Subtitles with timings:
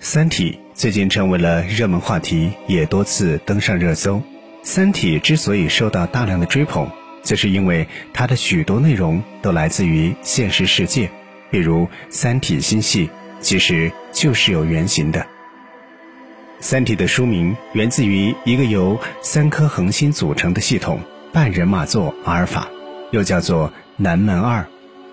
[0.00, 4.22] 三体最近成为了热门话题，也多次登上热搜。
[4.62, 6.88] 三体之所以受到大量的追捧，
[7.24, 11.10] 就是因为它的许多内容都来自于现实世界，
[11.50, 15.26] 比如三体星系其实就是有原型的。
[16.60, 21.00] 三体的书名源自于一个由三颗恒星组成的系统——
[21.32, 22.68] 半人马座阿尔法，
[23.10, 24.64] 又叫做南门二。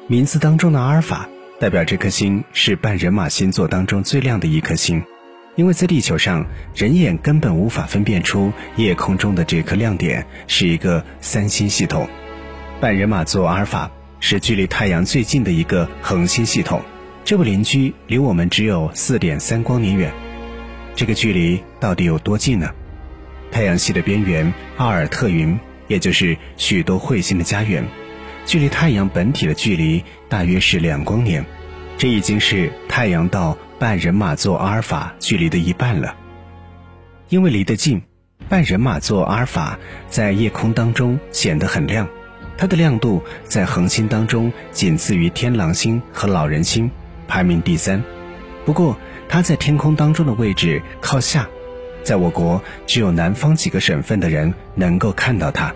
[0.08, 1.28] 名字当中的阿尔法。
[1.66, 5.04] 代表这颗星是半人马星座当中最亮的一颗星，
[5.56, 12.08] 因为在地球上，人眼根本无法分辨出夜空中的这颗亮点是一个三星系统。
[12.80, 13.90] 半人马座阿尔法
[14.20, 16.84] 是距离太阳最近的一个恒星系统，
[17.24, 20.14] 这位邻居离我们只有四点三光年远。
[20.96, 22.70] 这个距离到底有多近呢？
[23.52, 27.84] 太阳系的边缘奥尔特云，也就是许多彗星的家园。
[28.46, 31.44] 距离太阳本体的距离大约是两光年，
[31.98, 36.16] 这已经是太阳到半人马座阿尔法距离的一半了。
[37.30, 38.02] 因为离得近，
[38.50, 42.08] 半人马座阿尔法在夜空当中显得很亮，
[42.58, 46.90] 它的亮度在恒星当中仅次于天狼星和老人星，
[47.28, 48.04] 排名第三。
[48.66, 51.48] 不过它在天空当中的位置靠下，
[52.04, 55.74] 在我国只有南方几个省份的人能够看到它。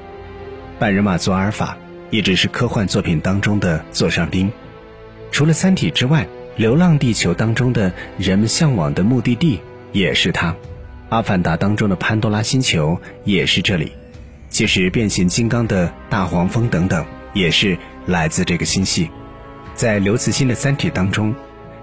[0.77, 1.77] 半人马座阿尔法。
[2.11, 4.51] 一直是科幻作品当中的座上宾，
[5.31, 6.23] 除了《三体》之外，
[6.57, 10.51] 《流浪地球》当中的人们向往的目的地也是它，
[11.09, 13.91] 《阿凡达》当中的潘多拉星球也是这里，
[14.49, 19.09] 其实《变形金刚》的大黄蜂等等也是来自这个星系。
[19.75, 21.33] 在刘慈欣的《三体》当中，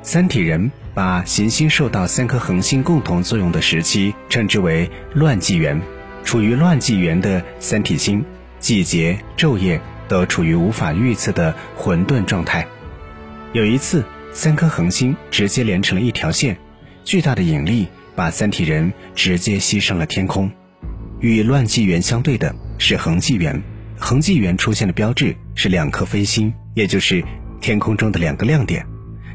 [0.02, 5.80] 三体人把行星受到三颗恒星共同作用的时期称之为乱纪元，
[6.24, 8.24] 处于乱纪元的三体星，
[8.58, 9.80] 季节昼夜。
[10.08, 12.64] 都处于无法预测的混沌状态。
[13.56, 14.04] 有一次，
[14.34, 16.54] 三颗恒星直接连成了一条线，
[17.06, 20.50] 巨大的引力把三体人直接吸上了天空。
[21.20, 23.58] 与乱纪元相对的是恒纪元，
[23.98, 27.24] 恒纪元出现的标志是两颗飞星，也就是
[27.58, 28.84] 天空中的两个亮点。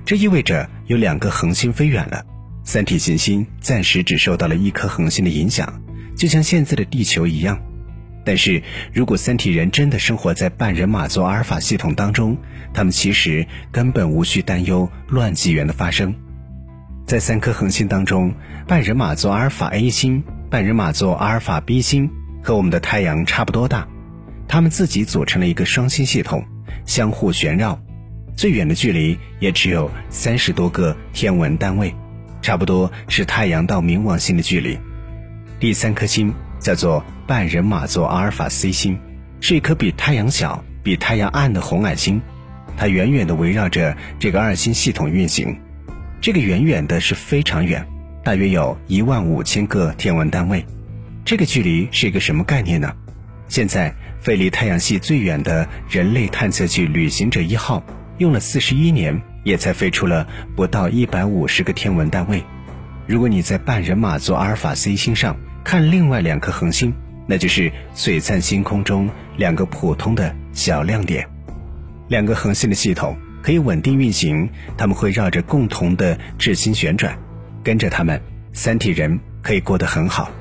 [0.05, 2.23] 这意味着有两个恒星飞远了，
[2.63, 5.81] 三体行星暂时只受到了一颗恒星的影响，
[6.15, 7.59] 就像现在的地球一样。
[8.23, 8.61] 但是
[8.93, 12.37] 如果三体人真的生活在半人马座阿尔法系统当中，
[12.73, 16.13] 他们其实根本无需担忧乱纪元的发生。
[17.07, 18.33] 在三颗恒星当中，
[18.67, 22.09] 半人马座阿尔法 A 星、半人马座阿尔法 B 星
[22.43, 23.87] 和我们的太阳差不多大，
[24.47, 26.45] 它们自己组成了一个双星系统，
[26.85, 27.81] 相互旋绕，
[28.35, 31.93] 最远的距离也只有三十多个天文单位，
[32.41, 34.77] 差不多是太阳到冥王星的距离。
[35.59, 36.31] 第三颗星。
[36.61, 38.97] 叫做半人马座阿尔法 C 星，
[39.41, 42.21] 是一颗比太阳小、比太阳暗的红矮星，
[42.77, 45.59] 它远远地围绕着这个二星系统运行。
[46.21, 47.85] 这个远远的是非常远，
[48.23, 50.63] 大约有一万五千个天文单位。
[51.25, 52.93] 这个距离是一个什么概念呢？
[53.47, 57.83] 现在飞离太阳系最远的人类探测器旅行者一号
[58.19, 62.43] 用了四十一年，也才飞出了不到一百五十个天文单位。
[63.07, 66.93] 如果你在半人马座阿尔法 C 星上，看另外两颗恒星，
[67.27, 71.27] 那就是璀璨星空中两个普通的小亮点。
[72.07, 77.17] 两个恒星的系统可以稳定运行，它们会绕着共同的质心旋转。
[77.63, 78.19] 跟着它们，
[78.53, 80.31] 三体人可以过得很好。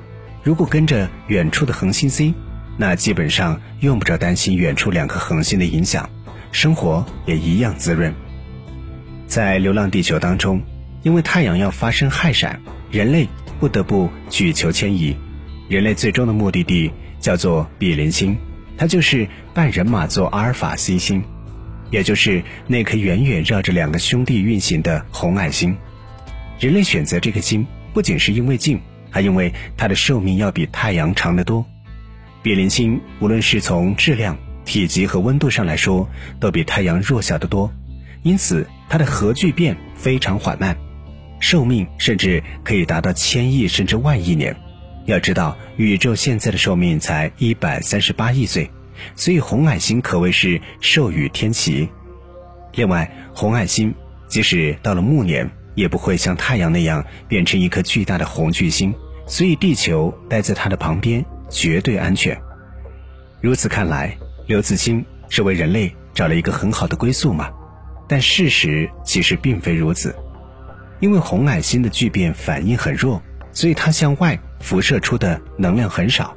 [0.42, 2.34] 如果跟着远处的恒星 C，
[2.78, 6.08] 那基本上用不着担心远处两颗恒星的影响，
[6.50, 8.14] 生活也一样滋润。
[9.26, 10.62] 在《流浪地球》当中，
[11.02, 12.60] 因为太阳要发生氦闪，
[12.90, 13.28] 人类。
[13.60, 15.14] 不得不举球迁移，
[15.68, 16.90] 人类最终的目的地
[17.20, 18.36] 叫做比邻星，
[18.78, 21.22] 它就是半人马座阿尔法 C 星，
[21.90, 25.76] 也就是那颗远远绕着两个兄弟运行的红矮星。
[26.58, 31.64] 人类选择这颗星，不仅是因为近，还因为它的寿命要比太阳长得多。
[32.42, 36.08] 比邻星无论是从质量、体积和温度上来说，
[36.40, 37.70] 都比太阳弱小得多，
[38.22, 40.74] 因此它的核聚变非常缓慢。
[41.40, 44.54] 寿命甚至可以达到千亿甚至万亿年。
[45.06, 48.70] 要知道，宇宙现在的寿命才一百三十八亿岁，
[49.16, 51.88] 所以红矮星可谓是寿与天齐。
[52.74, 53.92] 另外，红矮星
[54.28, 58.94] 即使到了暮年，也不会像太阳那样变成一颗巨大的红巨星，
[59.26, 62.38] 所以地球待在它的旁边绝对安全。
[63.40, 64.16] 如此看来，
[64.46, 67.50] 刘慈欣是为人类找了一个很好的归宿嘛？
[68.06, 70.14] 但事实其实并非如此。
[71.00, 73.20] 因为红矮星的聚变反应很弱，
[73.52, 76.36] 所以它向外辐射出的能量很少。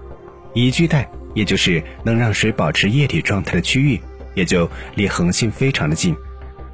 [0.54, 4.00] 宜居带，也就是能让水保持液体状态的区域，
[4.34, 6.16] 也就离恒星非常的近。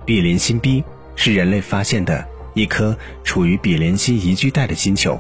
[0.06, 0.84] 比邻星 B
[1.16, 5.20] 是人类发现的一颗处于比邻星宜居带的星球，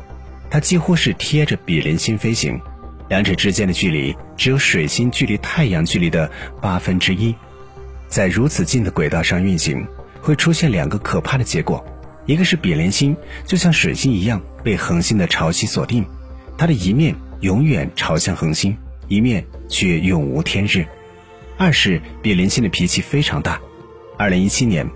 [0.50, 2.60] 它几乎是贴着比邻星飞行，
[3.07, 6.30] 两者之间的距离只有水星距离太阳距离的
[6.62, 7.33] 八分之一。
[8.07, 9.86] 在如此近的轨道上运行，
[10.22, 11.86] 会出现两个可怕的结果：
[12.29, 16.05] 一个是比邻星就像水星一样被恒星的潮汐锁定，
[16.59, 18.77] 它的一面永远朝向恒星，
[19.07, 20.85] 一面却永无天日；
[21.57, 23.59] 二是比邻星的脾气非常大。
[24.15, 24.87] 二零一七年。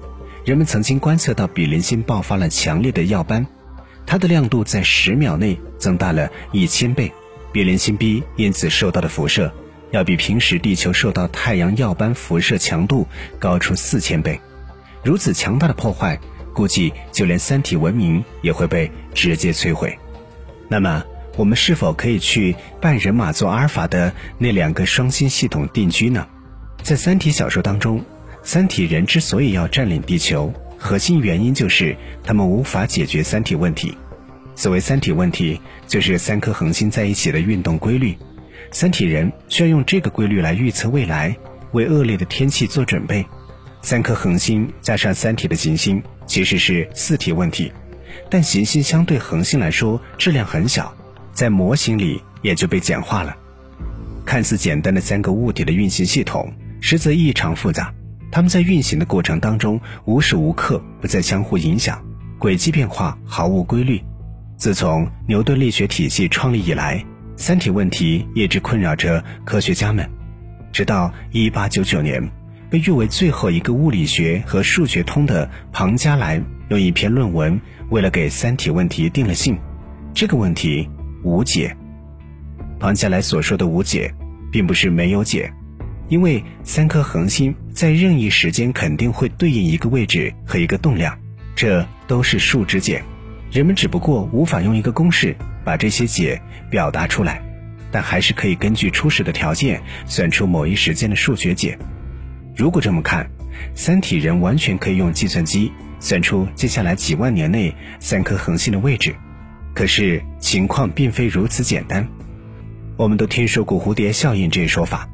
[0.45, 3.47] 人们曾经观测到比邻星爆发了强烈的耀斑，
[4.05, 7.11] 它的亮度在十秒内增大了一千倍，
[7.51, 9.51] 比邻星 B 因此受到的辐射
[9.89, 13.07] 要比平时地球受到太阳耀斑辐射强度
[13.39, 14.39] 高出四千倍。
[15.01, 16.19] 如此强大的破坏，
[16.53, 19.97] 估计就连三体文明也会被直接摧毁。
[20.69, 21.03] 那么，
[21.35, 26.27] 我们是否可以去半人马座阿尔法的那两个双星系统定居呢？
[26.81, 28.03] 在三体小说当中。
[28.45, 31.95] 三体人之所以要占领地球，核心原因就是
[32.25, 33.97] 他们无法解决三体问题。
[34.53, 38.17] 所谓三体问题，就是三颗恒星在一起的运动规律。
[38.69, 41.33] 三体人需要用这个规律来预测未来，
[41.71, 43.25] 为恶劣的天气做准备。
[43.83, 47.71] 三颗恒星加上三体的行星，其实是四体问题。
[48.29, 50.91] 但行星相对恒星来说质量很小，
[51.33, 53.35] 在模型里也就被简化了。
[54.25, 57.93] 看似简单的三个物体的运行系统，实则异常复杂。
[58.31, 62.01] 它们在运行的过程当中无时无刻不在相互影响，
[62.39, 64.01] 轨迹变化毫无规律。
[64.55, 70.09] 自从牛顿力学体系创立以来，三体问题一直困扰着科学家们。
[70.71, 72.31] 直到1899年，
[72.73, 77.61] 被誉为最后一个物理学和数学通的庞加莱用一篇论文，
[77.91, 79.55] 为了给三体问题定了性。
[80.11, 80.89] 这个问题
[81.21, 81.77] 无解。
[82.79, 84.11] 庞加莱所说的无解，
[84.51, 85.53] 并不是没有解。
[86.09, 91.15] 因为三颗恒星在任意时间肯定会对应一个位置和一个动量，
[91.55, 93.03] 这都是数值解。
[93.51, 96.41] 人们只不过无法用一个公式把这些解
[96.71, 97.39] 表达出来，
[97.91, 101.77] 但还是可以根据初始的条件算出某一时间的数学解。
[102.55, 103.29] 如果这么看，
[103.75, 109.15] 三体人完全可以用计算机算出接下来几万年内三颗恒星的位置。
[109.73, 112.07] 可是情况并非如此简单。
[112.95, 115.09] 我们都听说过蝴蝶效应这一说法。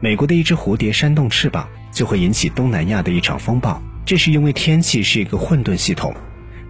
[0.00, 3.82] 美国的一只蝴蝶扇动翅膀，就会引起东南亚的一场风暴。
[4.06, 6.14] 这是因为天气是一个混沌系统，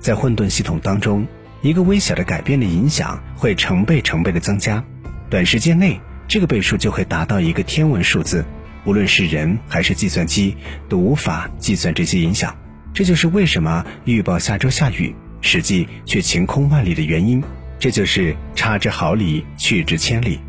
[0.01, 1.25] 在混沌系统当中，
[1.63, 4.83] 一个微小的改变的影响会成倍成倍的增加，
[5.31, 8.45] 短时间内这个倍数就会达到一个天文数字，
[8.89, 10.57] 无论是人还是计算机
[10.89, 12.57] 都无法计算这些影响。
[12.95, 17.45] 这就是为什么预报下周下雨，实际却晴空万里的原因。
[17.79, 20.41] 这就是差之毫厘，去之千里。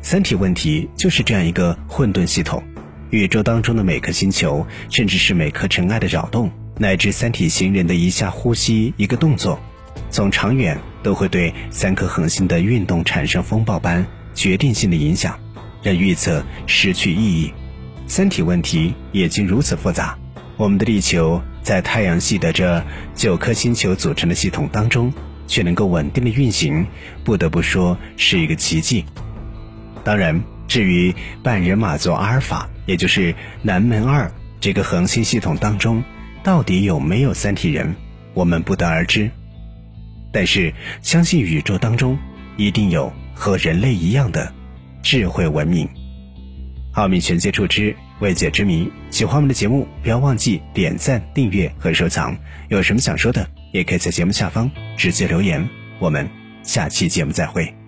[0.00, 2.62] 三体问题就是这样一个混沌系统，
[3.10, 9.58] 宇宙当中的每颗星球，甚至是每颗尘埃的扰动，乃至三体行人的一下呼吸、一个动作，
[10.08, 14.06] 从长远都会对三颗恒星的运动产生风暴般
[14.36, 15.36] 决定性的影响，
[15.82, 17.52] 让预测失去意义。
[18.12, 20.18] 三体问题已经如此复杂，
[20.58, 25.10] 我们的地球在太阳系的这九颗星球组成的系统当中，
[25.46, 26.86] 却能够稳定的运行，
[27.24, 29.06] 不得不说是一个奇迹。
[30.04, 34.30] 当然，至于半人马座阿尔法，也就是南门二
[34.60, 36.04] 这个恒星系统当中，
[36.44, 37.94] 到底有没有三体人，
[38.34, 39.30] 我们不得而知。
[40.30, 42.18] 但是，相信宇宙当中
[42.58, 44.52] 一定有和人类一样的
[45.02, 45.88] 智慧文明。
[46.92, 52.36] 奥秘全接触之未解之谜，喜欢我们的节目，不要忘记点赞、订阅和收藏。
[52.68, 55.66] 有什么想说的，也可以在节目下方直接留言。
[55.98, 56.28] 我们
[56.62, 57.81] 下期节目再会。